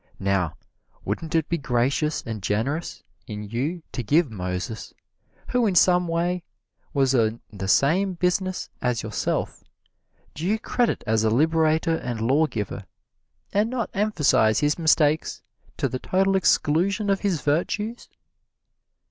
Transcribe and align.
Now, 0.17 0.57
wouldn't 1.05 1.35
it 1.35 1.47
be 1.47 1.59
gracious 1.59 2.23
and 2.25 2.41
generous 2.41 3.03
in 3.27 3.43
you 3.43 3.83
to 3.91 4.01
give 4.01 4.31
Moses, 4.31 4.95
who 5.49 5.67
in 5.67 5.75
some 5.75 6.07
ways 6.07 6.41
was 6.91 7.13
in 7.13 7.39
the 7.51 7.67
same 7.67 8.13
business 8.13 8.67
as 8.81 9.03
yourself, 9.03 9.63
due 10.33 10.57
credit 10.57 11.03
as 11.05 11.23
a 11.23 11.29
liberator 11.29 11.97
and 11.97 12.19
law 12.19 12.47
giver 12.47 12.85
and 13.53 13.69
not 13.69 13.91
emphasize 13.93 14.59
his 14.61 14.79
mistakes 14.79 15.43
to 15.77 15.87
the 15.87 15.99
total 15.99 16.35
exclusion 16.35 17.11
of 17.11 17.19
his 17.19 17.41
virtues?" 17.41 18.09